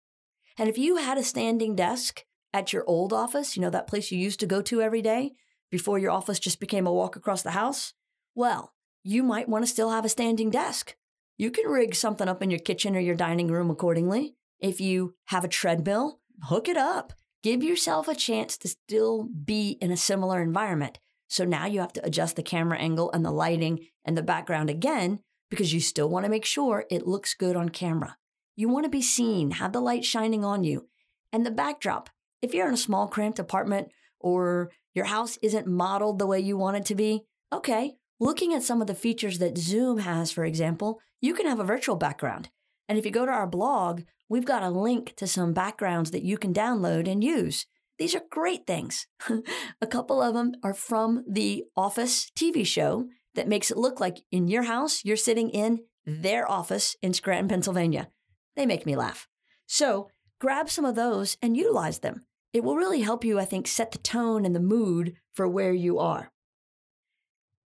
And 0.58 0.68
if 0.68 0.76
you 0.76 0.96
had 0.96 1.16
a 1.16 1.22
standing 1.22 1.76
desk 1.76 2.24
at 2.52 2.72
your 2.72 2.82
old 2.88 3.12
office, 3.12 3.56
you 3.56 3.62
know, 3.62 3.70
that 3.70 3.86
place 3.86 4.10
you 4.10 4.18
used 4.18 4.40
to 4.40 4.46
go 4.46 4.60
to 4.62 4.82
every 4.82 5.00
day 5.00 5.34
before 5.70 6.00
your 6.00 6.10
office 6.10 6.40
just 6.40 6.58
became 6.58 6.88
a 6.88 6.92
walk 6.92 7.14
across 7.14 7.42
the 7.42 7.52
house, 7.52 7.94
well, 8.34 8.72
you 9.04 9.22
might 9.22 9.48
want 9.48 9.64
to 9.64 9.70
still 9.70 9.90
have 9.90 10.04
a 10.04 10.08
standing 10.08 10.50
desk. 10.50 10.96
You 11.38 11.52
can 11.52 11.70
rig 11.70 11.94
something 11.94 12.26
up 12.26 12.42
in 12.42 12.50
your 12.50 12.58
kitchen 12.58 12.96
or 12.96 13.00
your 13.00 13.14
dining 13.14 13.46
room 13.46 13.70
accordingly. 13.70 14.34
If 14.58 14.80
you 14.80 15.14
have 15.26 15.44
a 15.44 15.48
treadmill, 15.48 16.20
hook 16.44 16.68
it 16.68 16.76
up. 16.76 17.12
Give 17.42 17.62
yourself 17.62 18.08
a 18.08 18.14
chance 18.14 18.56
to 18.58 18.68
still 18.68 19.28
be 19.44 19.78
in 19.80 19.90
a 19.90 19.96
similar 19.96 20.40
environment. 20.40 20.98
So 21.28 21.44
now 21.44 21.66
you 21.66 21.80
have 21.80 21.92
to 21.94 22.04
adjust 22.04 22.36
the 22.36 22.42
camera 22.42 22.78
angle 22.78 23.10
and 23.12 23.24
the 23.24 23.30
lighting 23.30 23.86
and 24.04 24.16
the 24.16 24.22
background 24.22 24.70
again 24.70 25.20
because 25.50 25.72
you 25.72 25.80
still 25.80 26.08
want 26.08 26.24
to 26.24 26.30
make 26.30 26.44
sure 26.44 26.84
it 26.90 27.06
looks 27.06 27.34
good 27.34 27.56
on 27.56 27.68
camera. 27.68 28.16
You 28.54 28.68
want 28.68 28.84
to 28.84 28.90
be 28.90 29.02
seen, 29.02 29.52
have 29.52 29.72
the 29.72 29.80
light 29.80 30.04
shining 30.04 30.44
on 30.44 30.62
you. 30.62 30.88
And 31.32 31.44
the 31.44 31.50
backdrop, 31.50 32.10
if 32.42 32.54
you're 32.54 32.68
in 32.68 32.74
a 32.74 32.78
small, 32.78 33.08
cramped 33.08 33.38
apartment 33.38 33.88
or 34.20 34.70
your 34.94 35.06
house 35.06 35.38
isn't 35.42 35.66
modeled 35.66 36.18
the 36.18 36.26
way 36.26 36.38
you 36.38 36.56
want 36.56 36.76
it 36.76 36.84
to 36.86 36.94
be, 36.94 37.22
okay, 37.52 37.94
looking 38.20 38.52
at 38.54 38.62
some 38.62 38.80
of 38.80 38.86
the 38.86 38.94
features 38.94 39.38
that 39.38 39.58
Zoom 39.58 39.98
has, 39.98 40.30
for 40.30 40.44
example, 40.44 41.00
you 41.20 41.34
can 41.34 41.46
have 41.46 41.60
a 41.60 41.64
virtual 41.64 41.96
background. 41.96 42.50
And 42.88 42.98
if 42.98 43.04
you 43.04 43.10
go 43.10 43.26
to 43.26 43.32
our 43.32 43.46
blog, 43.46 44.02
we've 44.28 44.44
got 44.44 44.62
a 44.62 44.70
link 44.70 45.14
to 45.16 45.26
some 45.26 45.52
backgrounds 45.52 46.10
that 46.10 46.22
you 46.22 46.36
can 46.38 46.52
download 46.52 47.08
and 47.08 47.22
use. 47.22 47.66
These 47.98 48.14
are 48.14 48.22
great 48.30 48.66
things. 48.66 49.06
a 49.80 49.86
couple 49.86 50.22
of 50.22 50.34
them 50.34 50.52
are 50.62 50.74
from 50.74 51.24
the 51.28 51.64
Office 51.76 52.30
TV 52.36 52.66
show 52.66 53.06
that 53.34 53.48
makes 53.48 53.70
it 53.70 53.76
look 53.76 54.00
like 54.00 54.18
in 54.30 54.48
your 54.48 54.64
house, 54.64 55.04
you're 55.04 55.16
sitting 55.16 55.50
in 55.50 55.80
their 56.04 56.50
office 56.50 56.96
in 57.02 57.12
Scranton, 57.12 57.48
Pennsylvania. 57.48 58.08
They 58.56 58.66
make 58.66 58.86
me 58.86 58.96
laugh. 58.96 59.28
So 59.66 60.10
grab 60.40 60.68
some 60.68 60.84
of 60.84 60.96
those 60.96 61.36
and 61.40 61.56
utilize 61.56 62.00
them. 62.00 62.26
It 62.52 62.64
will 62.64 62.76
really 62.76 63.00
help 63.00 63.24
you, 63.24 63.38
I 63.38 63.44
think, 63.44 63.66
set 63.66 63.92
the 63.92 63.98
tone 63.98 64.44
and 64.44 64.54
the 64.54 64.60
mood 64.60 65.14
for 65.32 65.48
where 65.48 65.72
you 65.72 65.98
are. 65.98 66.30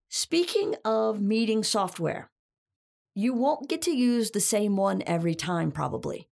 Speaking 0.08 0.76
of 0.84 1.20
meeting 1.20 1.64
software, 1.64 2.30
you 3.18 3.32
won't 3.32 3.68
get 3.68 3.80
to 3.80 3.96
use 3.96 4.30
the 4.30 4.40
same 4.40 4.76
one 4.76 5.02
every 5.06 5.34
time, 5.34 5.72
probably. 5.72 6.28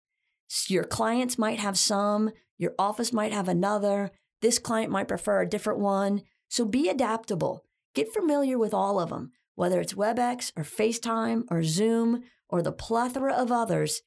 Your 0.68 0.84
clients 0.84 1.38
might 1.38 1.60
have 1.60 1.78
some, 1.78 2.32
your 2.58 2.74
office 2.80 3.14
might 3.14 3.32
have 3.32 3.48
another, 3.48 4.10
this 4.42 4.58
client 4.58 4.92
might 4.92 5.08
prefer 5.08 5.42
a 5.42 5.48
different 5.48 5.80
one. 5.80 6.24
So 6.50 6.66
be 6.66 6.90
adaptable. 6.90 7.64
Get 7.94 8.12
familiar 8.12 8.58
with 8.58 8.74
all 8.74 9.00
of 9.00 9.10
them, 9.10 9.32
whether 9.54 9.80
it's 9.80 9.94
WebEx 9.94 10.52
or 10.58 10.64
FaceTime 10.64 11.44
or 11.52 11.62
Zoom 11.62 12.24
or 12.50 12.64
the 12.64 12.72
plethora 12.72 13.34
of 13.34 13.52
others. 13.52 14.02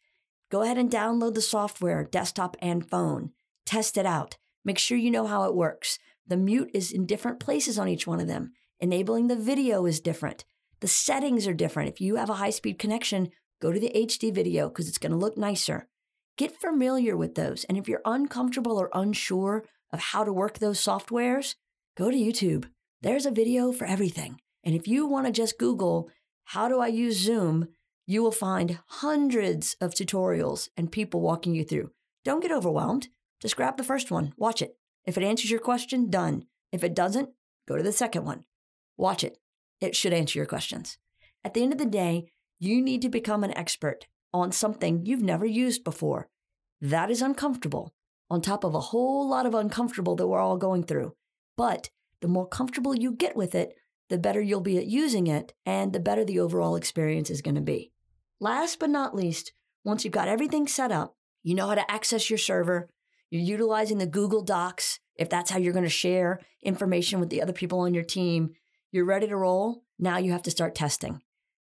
Go 0.50 0.62
ahead 0.62 0.76
and 0.76 0.90
download 0.90 1.34
the 1.34 1.40
software, 1.40 2.02
desktop 2.02 2.56
and 2.60 2.90
phone. 2.90 3.30
Test 3.64 3.96
it 3.96 4.04
out. 4.04 4.36
Make 4.64 4.78
sure 4.78 4.98
you 4.98 5.12
know 5.12 5.28
how 5.28 5.44
it 5.44 5.54
works. 5.54 6.00
The 6.26 6.36
mute 6.36 6.70
is 6.74 6.90
in 6.90 7.06
different 7.06 7.38
places 7.38 7.78
on 7.78 7.86
each 7.86 8.06
one 8.06 8.18
of 8.18 8.26
them. 8.26 8.52
Enabling 8.80 9.28
the 9.28 9.36
video 9.36 9.86
is 9.86 10.00
different. 10.00 10.44
The 10.80 10.88
settings 10.88 11.46
are 11.46 11.54
different. 11.54 11.88
If 11.88 12.00
you 12.00 12.16
have 12.16 12.30
a 12.30 12.34
high 12.34 12.50
speed 12.50 12.78
connection, 12.78 13.30
go 13.60 13.72
to 13.72 13.80
the 13.80 13.92
HD 13.94 14.32
video 14.32 14.68
because 14.68 14.88
it's 14.88 14.98
going 14.98 15.12
to 15.12 15.18
look 15.18 15.36
nicer. 15.36 15.88
Get 16.36 16.60
familiar 16.60 17.16
with 17.16 17.34
those. 17.34 17.64
And 17.64 17.78
if 17.78 17.88
you're 17.88 18.02
uncomfortable 18.04 18.76
or 18.78 18.90
unsure 18.92 19.64
of 19.92 20.00
how 20.00 20.24
to 20.24 20.32
work 20.32 20.58
those 20.58 20.80
softwares, 20.80 21.54
go 21.96 22.10
to 22.10 22.16
YouTube. 22.16 22.66
There's 23.00 23.26
a 23.26 23.30
video 23.30 23.70
for 23.72 23.84
everything. 23.84 24.40
And 24.64 24.74
if 24.74 24.88
you 24.88 25.06
want 25.06 25.26
to 25.26 25.32
just 25.32 25.58
Google, 25.58 26.10
how 26.44 26.68
do 26.68 26.80
I 26.80 26.88
use 26.88 27.18
Zoom? 27.18 27.68
You 28.06 28.22
will 28.22 28.32
find 28.32 28.80
hundreds 28.86 29.76
of 29.80 29.92
tutorials 29.92 30.68
and 30.76 30.90
people 30.90 31.20
walking 31.20 31.54
you 31.54 31.64
through. 31.64 31.90
Don't 32.24 32.40
get 32.40 32.52
overwhelmed. 32.52 33.08
Just 33.40 33.56
grab 33.56 33.76
the 33.76 33.84
first 33.84 34.10
one, 34.10 34.32
watch 34.36 34.62
it. 34.62 34.76
If 35.04 35.18
it 35.18 35.22
answers 35.22 35.50
your 35.50 35.60
question, 35.60 36.08
done. 36.08 36.44
If 36.72 36.82
it 36.82 36.94
doesn't, 36.94 37.28
go 37.68 37.76
to 37.76 37.82
the 37.82 37.92
second 37.92 38.24
one. 38.24 38.44
Watch 38.96 39.22
it. 39.22 39.38
It 39.80 39.96
should 39.96 40.12
answer 40.12 40.38
your 40.38 40.46
questions. 40.46 40.98
At 41.44 41.54
the 41.54 41.62
end 41.62 41.72
of 41.72 41.78
the 41.78 41.86
day, 41.86 42.26
you 42.58 42.80
need 42.80 43.02
to 43.02 43.08
become 43.08 43.44
an 43.44 43.56
expert 43.56 44.06
on 44.32 44.52
something 44.52 45.04
you've 45.04 45.22
never 45.22 45.46
used 45.46 45.84
before. 45.84 46.28
That 46.80 47.10
is 47.10 47.22
uncomfortable, 47.22 47.94
on 48.30 48.40
top 48.40 48.64
of 48.64 48.74
a 48.74 48.80
whole 48.80 49.28
lot 49.28 49.46
of 49.46 49.54
uncomfortable 49.54 50.16
that 50.16 50.26
we're 50.26 50.40
all 50.40 50.56
going 50.56 50.84
through. 50.84 51.14
But 51.56 51.90
the 52.20 52.28
more 52.28 52.48
comfortable 52.48 52.94
you 52.94 53.12
get 53.12 53.36
with 53.36 53.54
it, 53.54 53.74
the 54.08 54.18
better 54.18 54.40
you'll 54.40 54.60
be 54.60 54.78
at 54.78 54.86
using 54.86 55.26
it, 55.26 55.52
and 55.64 55.92
the 55.92 56.00
better 56.00 56.24
the 56.24 56.40
overall 56.40 56.76
experience 56.76 57.30
is 57.30 57.42
going 57.42 57.54
to 57.54 57.60
be. 57.60 57.92
Last 58.40 58.78
but 58.78 58.90
not 58.90 59.14
least, 59.14 59.52
once 59.84 60.04
you've 60.04 60.12
got 60.12 60.28
everything 60.28 60.66
set 60.66 60.90
up, 60.90 61.16
you 61.42 61.54
know 61.54 61.68
how 61.68 61.74
to 61.74 61.90
access 61.90 62.28
your 62.30 62.38
server, 62.38 62.88
you're 63.30 63.42
utilizing 63.42 63.98
the 63.98 64.06
Google 64.06 64.42
Docs, 64.42 65.00
if 65.16 65.28
that's 65.28 65.50
how 65.50 65.58
you're 65.58 65.72
going 65.72 65.84
to 65.84 65.90
share 65.90 66.40
information 66.62 67.20
with 67.20 67.30
the 67.30 67.42
other 67.42 67.52
people 67.52 67.80
on 67.80 67.94
your 67.94 68.04
team, 68.04 68.54
you're 68.94 69.04
ready 69.04 69.26
to 69.26 69.36
roll. 69.36 69.82
Now 69.98 70.18
you 70.18 70.32
have 70.32 70.42
to 70.42 70.50
start 70.50 70.74
testing. 70.74 71.20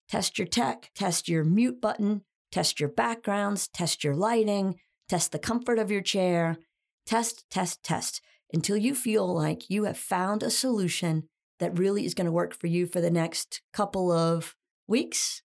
Test 0.08 0.38
your 0.38 0.46
tech, 0.46 0.90
test 0.94 1.28
your 1.28 1.44
mute 1.44 1.80
button, 1.80 2.22
test 2.50 2.78
your 2.78 2.88
backgrounds, 2.88 3.68
test 3.68 4.04
your 4.04 4.14
lighting, 4.14 4.76
test 5.08 5.32
the 5.32 5.38
comfort 5.38 5.78
of 5.78 5.90
your 5.90 6.02
chair. 6.02 6.58
Test, 7.06 7.44
test, 7.50 7.82
test 7.82 8.20
until 8.52 8.76
you 8.76 8.94
feel 8.94 9.26
like 9.26 9.68
you 9.68 9.84
have 9.84 9.98
found 9.98 10.42
a 10.42 10.50
solution 10.50 11.24
that 11.58 11.78
really 11.78 12.04
is 12.04 12.14
going 12.14 12.26
to 12.26 12.32
work 12.32 12.54
for 12.54 12.68
you 12.68 12.86
for 12.86 13.00
the 13.00 13.10
next 13.10 13.62
couple 13.72 14.12
of 14.12 14.54
weeks, 14.86 15.42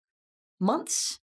months. 0.60 1.20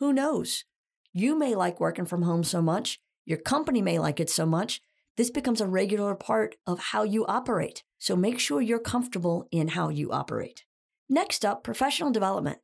Who 0.00 0.12
knows? 0.12 0.64
You 1.12 1.38
may 1.38 1.54
like 1.54 1.78
working 1.78 2.06
from 2.06 2.22
home 2.22 2.42
so 2.42 2.60
much 2.60 2.98
your 3.24 3.38
company 3.38 3.82
may 3.82 3.98
like 3.98 4.20
it 4.20 4.30
so 4.30 4.46
much, 4.46 4.80
this 5.16 5.30
becomes 5.30 5.60
a 5.60 5.66
regular 5.66 6.14
part 6.14 6.56
of 6.66 6.78
how 6.78 7.02
you 7.02 7.24
operate. 7.26 7.84
So 8.02 8.16
make 8.16 8.40
sure 8.40 8.60
you're 8.60 8.80
comfortable 8.80 9.46
in 9.52 9.68
how 9.68 9.88
you 9.88 10.10
operate. 10.10 10.64
Next 11.08 11.44
up, 11.44 11.62
professional 11.62 12.10
development. 12.10 12.58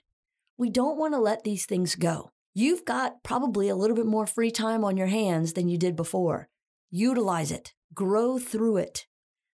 We 0.57 0.68
don't 0.68 0.99
want 0.99 1.14
to 1.14 1.21
let 1.21 1.45
these 1.45 1.64
things 1.64 1.95
go. 1.95 2.33
You've 2.54 2.85
got 2.85 3.23
probably 3.23 3.68
a 3.68 3.76
little 3.76 3.95
bit 3.95 4.04
more 4.04 4.26
free 4.26 4.50
time 4.50 4.83
on 4.83 4.97
your 4.97 5.07
hands 5.07 5.52
than 5.52 5.68
you 5.68 5.78
did 5.78 5.95
before. 5.95 6.49
Utilize 6.90 7.52
it, 7.52 7.73
grow 7.95 8.40
through 8.40 8.78
it. 8.78 9.07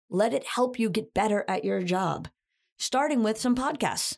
Let 0.09 0.33
it 0.33 0.47
help 0.47 0.79
you 0.79 0.89
get 0.89 1.13
better 1.13 1.45
at 1.47 1.67
your 1.67 1.83
job, 1.83 2.29
starting 2.79 3.23
with 3.23 3.39
some 3.39 3.55
podcasts. 3.55 4.17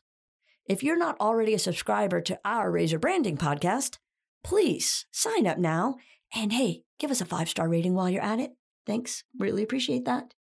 If 0.67 0.85
you're 0.85 0.97
not 0.97 1.21
already 1.21 1.53
a 1.53 1.59
subscriber 1.59 2.21
to 2.21 2.39
our 2.45 2.71
Razor 2.71 3.01
Branding 3.01 3.37
podcast, 3.37 3.99
please 4.45 5.05
sign 5.11 5.49
up 5.49 5.59
now 5.59 5.97
and 6.33 6.53
hey, 6.53 6.85
give 7.01 7.11
us 7.11 7.21
a 7.21 7.25
five 7.25 7.49
star 7.49 7.69
rating 7.69 7.95
while 7.95 8.09
you're 8.09 8.23
at 8.23 8.39
it. 8.39 8.53
Thanks. 8.87 9.25
Really 9.37 9.65
appreciate 9.65 10.05
that. 10.05 10.33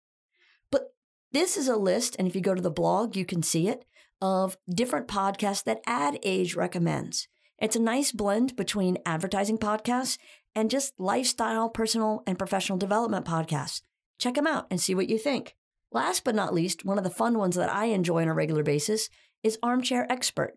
This 1.35 1.57
is 1.57 1.67
a 1.67 1.75
list, 1.75 2.15
and 2.17 2.29
if 2.29 2.33
you 2.33 2.39
go 2.39 2.55
to 2.55 2.61
the 2.61 2.71
blog, 2.71 3.17
you 3.17 3.25
can 3.25 3.43
see 3.43 3.67
it, 3.67 3.83
of 4.21 4.55
different 4.73 5.09
podcasts 5.09 5.65
that 5.65 5.81
Ad 5.85 6.17
Age 6.23 6.55
recommends. 6.55 7.27
It's 7.59 7.75
a 7.75 7.81
nice 7.81 8.13
blend 8.13 8.55
between 8.55 8.99
advertising 9.05 9.57
podcasts 9.57 10.17
and 10.55 10.69
just 10.69 10.93
lifestyle, 10.97 11.67
personal, 11.67 12.23
and 12.25 12.39
professional 12.39 12.77
development 12.77 13.25
podcasts. 13.25 13.81
Check 14.17 14.35
them 14.35 14.47
out 14.47 14.67
and 14.71 14.79
see 14.79 14.95
what 14.95 15.09
you 15.09 15.17
think. 15.17 15.57
Last 15.91 16.23
but 16.23 16.35
not 16.35 16.53
least, 16.53 16.85
one 16.85 16.97
of 16.97 17.03
the 17.03 17.09
fun 17.09 17.37
ones 17.37 17.57
that 17.57 17.69
I 17.69 17.87
enjoy 17.87 18.21
on 18.21 18.29
a 18.29 18.33
regular 18.33 18.63
basis 18.63 19.09
is 19.43 19.59
Armchair 19.61 20.09
Expert. 20.09 20.53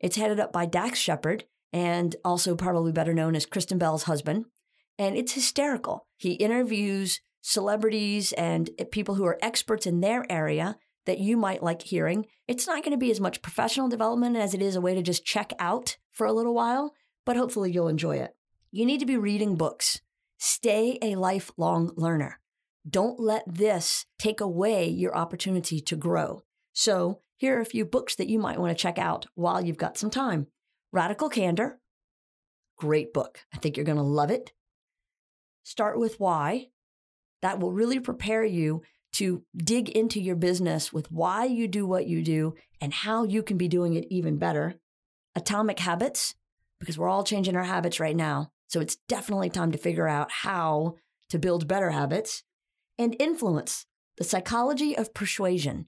It's 0.00 0.16
headed 0.16 0.40
up 0.40 0.52
by 0.52 0.66
Dax 0.66 0.98
Shepard 0.98 1.44
and 1.72 2.16
also 2.24 2.56
probably 2.56 2.90
better 2.90 3.14
known 3.14 3.36
as 3.36 3.46
Kristen 3.46 3.78
Bell's 3.78 4.02
husband 4.02 4.46
and 4.98 5.16
it's 5.16 5.34
hysterical. 5.34 6.06
He 6.16 6.32
interviews 6.32 7.20
celebrities 7.46 8.32
and 8.32 8.70
people 8.90 9.14
who 9.14 9.24
are 9.24 9.38
experts 9.40 9.86
in 9.86 10.00
their 10.00 10.26
area 10.28 10.76
that 11.04 11.20
you 11.20 11.36
might 11.36 11.62
like 11.62 11.80
hearing. 11.82 12.26
It's 12.48 12.66
not 12.66 12.82
going 12.82 12.90
to 12.90 12.98
be 12.98 13.12
as 13.12 13.20
much 13.20 13.40
professional 13.40 13.88
development 13.88 14.36
as 14.36 14.52
it 14.52 14.60
is 14.60 14.74
a 14.74 14.80
way 14.80 14.96
to 14.96 15.02
just 15.02 15.24
check 15.24 15.52
out 15.60 15.96
for 16.10 16.26
a 16.26 16.32
little 16.32 16.54
while, 16.54 16.92
but 17.24 17.36
hopefully 17.36 17.70
you'll 17.70 17.86
enjoy 17.86 18.16
it. 18.16 18.34
You 18.72 18.84
need 18.84 18.98
to 18.98 19.06
be 19.06 19.16
reading 19.16 19.54
books. 19.54 20.00
Stay 20.38 20.98
a 21.00 21.14
lifelong 21.14 21.92
learner. 21.96 22.40
Don't 22.88 23.20
let 23.20 23.44
this 23.46 24.06
take 24.18 24.40
away 24.40 24.88
your 24.88 25.16
opportunity 25.16 25.80
to 25.80 25.94
grow. 25.94 26.42
So, 26.72 27.20
here 27.36 27.58
are 27.58 27.60
a 27.60 27.66
few 27.66 27.84
books 27.84 28.16
that 28.16 28.28
you 28.28 28.40
might 28.40 28.58
want 28.58 28.76
to 28.76 28.82
check 28.82 28.98
out 28.98 29.26
while 29.34 29.64
you've 29.64 29.76
got 29.76 29.96
some 29.96 30.10
time. 30.10 30.48
Radical 30.90 31.28
Candor, 31.28 31.78
great 32.76 33.12
book. 33.12 33.40
I 33.54 33.58
think 33.58 33.76
you're 33.76 33.84
going 33.86 33.98
to 33.98 34.02
love 34.02 34.30
it. 34.30 34.52
Start 35.62 35.98
with 35.98 36.18
why. 36.18 36.70
That 37.46 37.60
will 37.60 37.70
really 37.70 38.00
prepare 38.00 38.44
you 38.44 38.82
to 39.12 39.44
dig 39.56 39.88
into 39.90 40.20
your 40.20 40.34
business 40.34 40.92
with 40.92 41.12
why 41.12 41.44
you 41.44 41.68
do 41.68 41.86
what 41.86 42.08
you 42.08 42.20
do 42.20 42.56
and 42.80 42.92
how 42.92 43.22
you 43.22 43.44
can 43.44 43.56
be 43.56 43.68
doing 43.68 43.94
it 43.94 44.04
even 44.10 44.36
better. 44.36 44.80
Atomic 45.36 45.78
habits, 45.78 46.34
because 46.80 46.98
we're 46.98 47.08
all 47.08 47.22
changing 47.22 47.54
our 47.54 47.62
habits 47.62 48.00
right 48.00 48.16
now. 48.16 48.50
So 48.66 48.80
it's 48.80 48.96
definitely 49.08 49.48
time 49.48 49.70
to 49.70 49.78
figure 49.78 50.08
out 50.08 50.32
how 50.32 50.96
to 51.28 51.38
build 51.38 51.68
better 51.68 51.92
habits. 51.92 52.42
And 52.98 53.14
influence, 53.20 53.86
the 54.18 54.24
psychology 54.24 54.98
of 54.98 55.14
persuasion. 55.14 55.86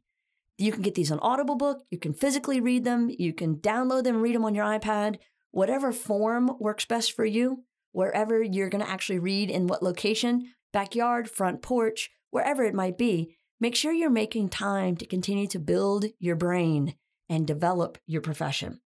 You 0.59 0.71
can 0.71 0.83
get 0.83 0.95
these 0.95 1.11
on 1.11 1.19
Audible 1.19 1.57
book, 1.57 1.83
you 1.91 1.99
can 1.99 2.15
physically 2.15 2.61
read 2.61 2.85
them, 2.85 3.11
you 3.19 3.33
can 3.33 3.57
download 3.57 4.05
them, 4.05 4.23
read 4.23 4.37
them 4.37 4.45
on 4.45 4.55
your 4.55 4.65
iPad, 4.65 5.17
whatever 5.51 5.91
form 5.91 6.53
works 6.61 6.85
best 6.85 7.11
for 7.11 7.25
you 7.25 7.65
wherever 7.93 8.41
you're 8.41 8.69
going 8.69 8.85
to 8.85 8.89
actually 8.89 9.19
read 9.19 9.51
in 9.51 9.67
what 9.67 9.83
location, 9.83 10.53
backyard, 10.73 11.31
front 11.31 11.63
porch, 11.63 12.11
wherever 12.31 12.65
it 12.65 12.75
might 12.75 12.99
be, 12.99 13.37
make 13.61 13.75
sure 13.75 13.93
you're 13.93 14.11
making 14.11 14.49
time 14.49 14.97
to 14.97 15.07
continue 15.07 15.47
to 15.49 15.59
build 15.59 16.07
your 16.19 16.37
brain 16.37 16.95
and 17.29 17.47
develop 17.47 17.99
your 18.07 18.21
profession. 18.21 18.81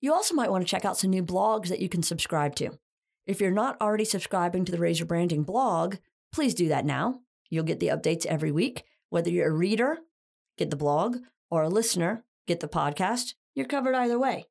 You 0.00 0.12
also 0.12 0.34
might 0.34 0.50
want 0.50 0.64
to 0.64 0.70
check 0.70 0.84
out 0.84 0.96
some 0.96 1.10
new 1.10 1.22
blogs 1.22 1.68
that 1.68 1.80
you 1.80 1.88
can 1.88 2.02
subscribe 2.02 2.54
to. 2.56 2.78
If 3.26 3.40
you're 3.40 3.50
not 3.50 3.80
already 3.80 4.04
subscribing 4.04 4.64
to 4.64 4.72
the 4.72 4.78
Razor 4.78 5.04
Branding 5.04 5.42
blog, 5.42 5.96
please 6.32 6.54
do 6.54 6.68
that 6.68 6.84
now. 6.84 7.20
You'll 7.50 7.64
get 7.64 7.80
the 7.80 7.88
updates 7.88 8.26
every 8.26 8.52
week. 8.52 8.84
Whether 9.10 9.30
you're 9.30 9.48
a 9.48 9.52
reader, 9.52 9.98
get 10.56 10.70
the 10.70 10.76
blog, 10.76 11.18
or 11.50 11.62
a 11.62 11.68
listener, 11.68 12.24
get 12.46 12.60
the 12.60 12.68
podcast, 12.68 13.34
you're 13.54 13.66
covered 13.66 13.94
either 13.94 14.18
way. 14.18 14.46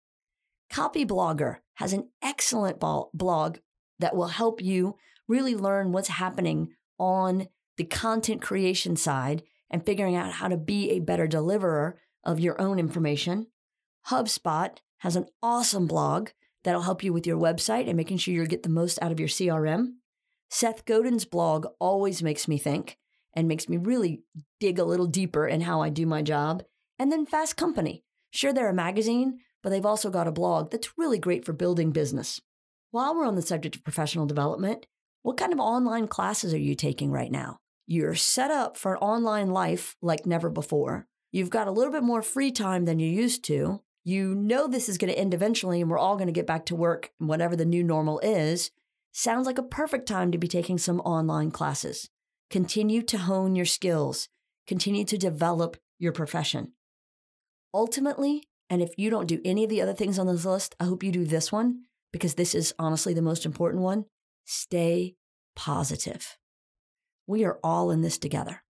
Copyblogger 0.71 1.57
has 1.75 1.93
an 1.93 2.09
excellent 2.21 2.79
blog 2.79 3.57
that 3.99 4.15
will 4.15 4.27
help 4.27 4.61
you 4.61 4.95
really 5.27 5.55
learn 5.55 5.91
what's 5.91 6.07
happening 6.07 6.69
on 6.97 7.47
the 7.77 7.83
content 7.83 8.41
creation 8.41 8.95
side 8.95 9.43
and 9.69 9.85
figuring 9.85 10.15
out 10.15 10.33
how 10.33 10.47
to 10.47 10.57
be 10.57 10.91
a 10.91 10.99
better 10.99 11.27
deliverer 11.27 11.99
of 12.23 12.39
your 12.39 12.59
own 12.59 12.79
information. 12.79 13.47
HubSpot 14.09 14.77
has 14.99 15.15
an 15.15 15.27
awesome 15.43 15.87
blog 15.87 16.29
that'll 16.63 16.81
help 16.81 17.03
you 17.03 17.13
with 17.13 17.27
your 17.27 17.37
website 17.37 17.87
and 17.87 17.95
making 17.95 18.17
sure 18.17 18.33
you 18.33 18.45
get 18.45 18.63
the 18.63 18.69
most 18.69 19.01
out 19.01 19.11
of 19.11 19.19
your 19.19 19.29
CRM. 19.29 19.93
Seth 20.49 20.85
Godin's 20.85 21.25
blog 21.25 21.67
always 21.79 22.23
makes 22.23 22.47
me 22.47 22.57
think 22.57 22.97
and 23.33 23.47
makes 23.47 23.69
me 23.69 23.77
really 23.77 24.23
dig 24.59 24.79
a 24.79 24.85
little 24.85 25.05
deeper 25.05 25.47
in 25.47 25.61
how 25.61 25.81
I 25.81 25.89
do 25.89 26.05
my 26.05 26.21
job. 26.21 26.63
And 26.97 27.11
then 27.11 27.25
Fast 27.25 27.57
Company. 27.57 28.03
Sure, 28.31 28.51
they're 28.51 28.69
a 28.69 28.73
magazine, 28.73 29.39
but 29.61 29.69
they've 29.69 29.85
also 29.85 30.09
got 30.09 30.27
a 30.27 30.31
blog 30.31 30.71
that's 30.71 30.97
really 30.97 31.19
great 31.19 31.45
for 31.45 31.53
building 31.53 31.91
business. 31.91 32.41
While 32.91 33.15
we're 33.15 33.27
on 33.27 33.35
the 33.35 33.41
subject 33.41 33.75
of 33.75 33.83
professional 33.83 34.25
development, 34.25 34.87
What 35.21 35.37
kind 35.37 35.53
of 35.53 35.59
online 35.59 36.07
classes 36.07 36.53
are 36.53 36.59
you 36.59 36.75
taking 36.75 37.11
right 37.11 37.31
now? 37.31 37.57
You're 37.85 38.15
set 38.15 38.51
up 38.51 38.77
for 38.77 38.93
an 38.93 38.99
online 38.99 39.49
life 39.49 39.95
like 40.01 40.25
never 40.25 40.49
before. 40.49 41.07
You've 41.31 41.49
got 41.49 41.67
a 41.67 41.71
little 41.71 41.91
bit 41.91 42.03
more 42.03 42.21
free 42.21 42.51
time 42.51 42.85
than 42.85 42.99
you 42.99 43.09
used 43.09 43.43
to. 43.45 43.81
You 44.03 44.33
know 44.35 44.67
this 44.67 44.87
is 44.87 44.97
going 44.97 45.11
to 45.11 45.19
end 45.19 45.33
eventually 45.33 45.81
and 45.81 45.89
we're 45.89 45.97
all 45.97 46.15
going 46.15 46.27
to 46.27 46.33
get 46.33 46.47
back 46.47 46.65
to 46.67 46.75
work, 46.75 47.11
whatever 47.17 47.55
the 47.55 47.65
new 47.65 47.83
normal 47.83 48.19
is. 48.19 48.71
Sounds 49.11 49.45
like 49.45 49.57
a 49.57 49.63
perfect 49.63 50.07
time 50.07 50.31
to 50.31 50.37
be 50.37 50.47
taking 50.47 50.77
some 50.77 51.01
online 51.01 51.51
classes. 51.51 52.09
Continue 52.49 53.01
to 53.03 53.17
hone 53.17 53.55
your 53.55 53.65
skills, 53.65 54.29
continue 54.65 55.03
to 55.03 55.17
develop 55.17 55.75
your 55.99 56.13
profession. 56.13 56.71
Ultimately, 57.73 58.43
and 58.69 58.81
if 58.81 58.91
you 58.97 59.09
don't 59.09 59.27
do 59.27 59.41
any 59.43 59.63
of 59.63 59.69
the 59.69 59.81
other 59.81 59.93
things 59.93 60.17
on 60.17 60.27
this 60.27 60.45
list, 60.45 60.75
I 60.79 60.85
hope 60.85 61.03
you 61.03 61.11
do 61.11 61.25
this 61.25 61.51
one 61.51 61.83
because 62.13 62.35
this 62.35 62.55
is 62.55 62.73
honestly 62.79 63.13
the 63.13 63.21
most 63.21 63.45
important 63.45 63.83
one. 63.83 64.05
Stay 64.49 65.15
positive. 65.57 66.37
We 67.27 67.43
are 67.43 67.59
all 67.61 67.91
in 67.91 67.99
this 67.99 68.17
together. 68.17 68.63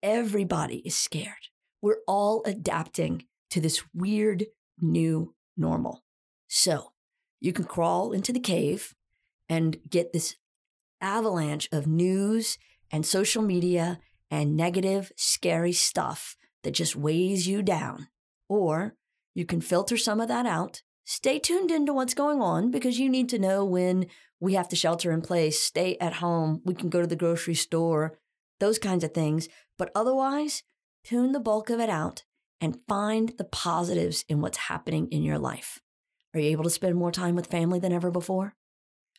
Everybody 0.00 0.76
is 0.86 0.96
scared. 0.96 1.50
We're 1.82 2.02
all 2.06 2.44
adapting 2.46 3.24
to 3.50 3.60
this 3.60 3.82
weird 3.92 4.46
new 4.80 5.34
normal. 5.56 6.04
So 6.46 6.92
you 7.40 7.52
can 7.52 7.64
crawl 7.64 8.12
into 8.12 8.32
the 8.32 8.38
cave 8.38 8.94
and 9.48 9.76
get 9.90 10.12
this 10.12 10.36
avalanche 11.00 11.68
of 11.72 11.88
news 11.88 12.56
and 12.92 13.04
social 13.04 13.42
media 13.42 13.98
and 14.30 14.56
negative, 14.56 15.10
scary 15.16 15.72
stuff 15.72 16.36
that 16.62 16.74
just 16.74 16.94
weighs 16.94 17.48
you 17.48 17.60
down. 17.60 18.06
Or 18.48 18.94
you 19.34 19.46
can 19.46 19.60
filter 19.60 19.96
some 19.96 20.20
of 20.20 20.28
that 20.28 20.46
out. 20.46 20.82
Stay 21.08 21.38
tuned 21.38 21.70
into 21.70 21.92
what's 21.92 22.14
going 22.14 22.42
on 22.42 22.72
because 22.72 22.98
you 22.98 23.08
need 23.08 23.28
to 23.28 23.38
know 23.38 23.64
when 23.64 24.06
we 24.40 24.54
have 24.54 24.68
to 24.68 24.74
shelter 24.74 25.12
in 25.12 25.22
place, 25.22 25.62
stay 25.62 25.96
at 26.00 26.14
home, 26.14 26.60
we 26.64 26.74
can 26.74 26.88
go 26.88 27.00
to 27.00 27.06
the 27.06 27.14
grocery 27.14 27.54
store, 27.54 28.18
those 28.58 28.80
kinds 28.80 29.04
of 29.04 29.14
things. 29.14 29.48
But 29.78 29.92
otherwise, 29.94 30.64
tune 31.04 31.30
the 31.30 31.38
bulk 31.38 31.70
of 31.70 31.78
it 31.78 31.88
out 31.88 32.24
and 32.60 32.80
find 32.88 33.32
the 33.38 33.44
positives 33.44 34.24
in 34.28 34.40
what's 34.40 34.58
happening 34.58 35.06
in 35.12 35.22
your 35.22 35.38
life. 35.38 35.80
Are 36.34 36.40
you 36.40 36.50
able 36.50 36.64
to 36.64 36.70
spend 36.70 36.96
more 36.96 37.12
time 37.12 37.36
with 37.36 37.46
family 37.46 37.78
than 37.78 37.92
ever 37.92 38.10
before? 38.10 38.56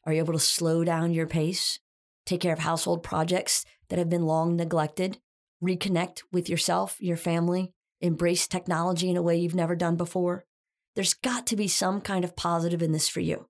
Are 0.03 0.11
you 0.11 0.19
able 0.19 0.33
to 0.33 0.39
slow 0.39 0.83
down 0.83 1.13
your 1.13 1.25
pace? 1.25 1.79
Take 2.25 2.41
care 2.41 2.51
of 2.51 2.59
household 2.59 3.01
projects 3.01 3.63
that 3.87 3.97
have 3.97 4.09
been 4.09 4.25
long 4.25 4.57
neglected? 4.57 5.19
Reconnect 5.63 6.23
with 6.33 6.49
yourself, 6.49 6.97
your 6.99 7.15
family, 7.15 7.71
embrace 8.01 8.45
technology 8.45 9.09
in 9.09 9.15
a 9.15 9.21
way 9.21 9.37
you've 9.37 9.55
never 9.55 9.73
done 9.73 9.95
before? 9.95 10.43
There's 10.97 11.13
got 11.13 11.45
to 11.45 11.55
be 11.55 11.67
some 11.67 12.01
kind 12.01 12.23
of 12.23 12.35
positive 12.35 12.81
in 12.81 12.91
this 12.91 13.07
for 13.07 13.19
you. 13.19 13.47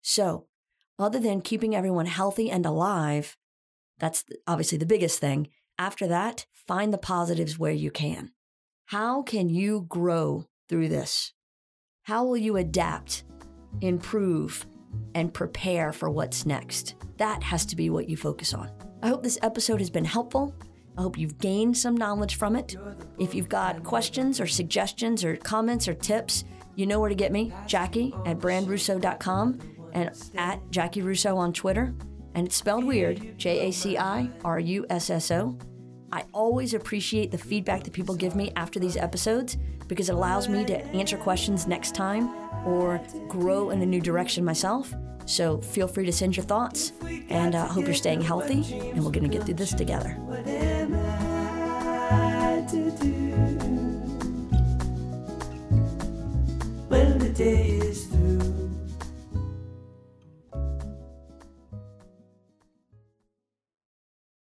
So, 0.00 0.46
other 0.98 1.18
than 1.18 1.42
keeping 1.42 1.76
everyone 1.76 2.06
healthy 2.06 2.50
and 2.50 2.64
alive, 2.64 3.36
that's 3.98 4.24
obviously 4.46 4.78
the 4.78 4.86
biggest 4.86 5.20
thing. 5.20 5.48
After 5.78 6.06
that, 6.06 6.46
find 6.66 6.94
the 6.94 6.98
positives 6.98 7.58
where 7.58 7.70
you 7.70 7.90
can. 7.90 8.30
How 8.86 9.20
can 9.20 9.50
you 9.50 9.84
grow 9.90 10.46
through 10.70 10.88
this? 10.88 11.34
How 12.04 12.24
will 12.24 12.38
you 12.38 12.56
adapt, 12.56 13.24
improve, 13.82 14.66
and 15.14 15.34
prepare 15.34 15.92
for 15.92 16.08
what's 16.08 16.46
next? 16.46 16.94
That 17.18 17.42
has 17.42 17.66
to 17.66 17.76
be 17.76 17.90
what 17.90 18.08
you 18.08 18.16
focus 18.16 18.54
on. 18.54 18.70
I 19.02 19.08
hope 19.08 19.22
this 19.22 19.38
episode 19.42 19.80
has 19.80 19.90
been 19.90 20.06
helpful. 20.06 20.54
I 20.96 21.02
hope 21.02 21.18
you've 21.18 21.36
gained 21.36 21.76
some 21.76 21.94
knowledge 21.94 22.36
from 22.36 22.56
it. 22.56 22.74
If 23.18 23.34
you've 23.34 23.50
got 23.50 23.84
questions 23.84 24.40
or 24.40 24.46
suggestions 24.46 25.24
or 25.24 25.36
comments 25.36 25.88
or 25.88 25.92
tips, 25.92 26.44
you 26.76 26.86
know 26.86 27.00
where 27.00 27.08
to 27.08 27.14
get 27.14 27.32
me, 27.32 27.52
Jaci 27.66 28.12
at 28.26 28.38
brandrusso.com 28.38 29.58
and 29.92 30.10
at 30.36 30.60
Jaci 30.70 31.02
Russo 31.02 31.36
on 31.36 31.52
Twitter. 31.52 31.94
And 32.34 32.46
it's 32.46 32.56
spelled 32.56 32.84
weird, 32.84 33.38
J 33.38 33.68
A 33.68 33.72
C 33.72 33.96
I 33.96 34.30
R 34.44 34.60
U 34.60 34.86
S 34.90 35.10
S 35.10 35.30
O. 35.30 35.58
I 36.12 36.24
always 36.32 36.74
appreciate 36.74 37.30
the 37.30 37.38
feedback 37.38 37.82
that 37.84 37.92
people 37.92 38.14
give 38.14 38.36
me 38.36 38.52
after 38.56 38.78
these 38.78 38.96
episodes 38.96 39.56
because 39.88 40.10
it 40.10 40.14
allows 40.14 40.48
me 40.48 40.64
to 40.66 40.84
answer 40.88 41.16
questions 41.16 41.66
next 41.66 41.94
time 41.94 42.28
or 42.66 43.00
grow 43.28 43.70
in 43.70 43.80
a 43.80 43.86
new 43.86 44.00
direction 44.00 44.44
myself. 44.44 44.92
So 45.24 45.60
feel 45.60 45.88
free 45.88 46.06
to 46.06 46.12
send 46.12 46.36
your 46.36 46.44
thoughts, 46.44 46.92
and 47.28 47.56
I 47.56 47.60
uh, 47.60 47.66
hope 47.66 47.86
you're 47.86 47.94
staying 47.94 48.20
healthy, 48.20 48.78
and 48.90 49.04
we're 49.04 49.10
going 49.10 49.28
to 49.28 49.28
get 49.28 49.44
through 49.44 49.54
this 49.54 49.74
together. 49.74 50.16
Day 57.36 57.68
is 57.68 58.06
through? 58.06 58.15